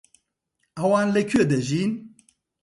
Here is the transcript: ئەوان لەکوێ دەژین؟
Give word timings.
ئەوان 0.77 1.07
لەکوێ 1.15 1.43
دەژین؟ 1.51 1.91